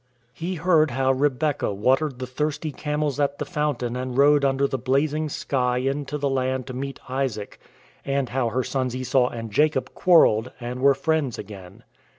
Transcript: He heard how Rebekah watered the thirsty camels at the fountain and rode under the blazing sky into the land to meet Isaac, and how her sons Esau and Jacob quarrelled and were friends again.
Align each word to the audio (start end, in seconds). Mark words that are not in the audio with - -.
He 0.33 0.55
heard 0.55 0.89
how 0.89 1.11
Rebekah 1.11 1.75
watered 1.75 2.17
the 2.17 2.25
thirsty 2.25 2.71
camels 2.71 3.19
at 3.19 3.37
the 3.37 3.45
fountain 3.45 3.95
and 3.95 4.17
rode 4.17 4.43
under 4.43 4.65
the 4.65 4.79
blazing 4.79 5.29
sky 5.29 5.77
into 5.77 6.17
the 6.17 6.27
land 6.27 6.65
to 6.65 6.73
meet 6.73 6.99
Isaac, 7.07 7.59
and 8.03 8.29
how 8.29 8.49
her 8.49 8.63
sons 8.63 8.95
Esau 8.95 9.29
and 9.29 9.51
Jacob 9.51 9.93
quarrelled 9.93 10.51
and 10.59 10.79
were 10.81 10.95
friends 10.95 11.37
again. 11.37 11.83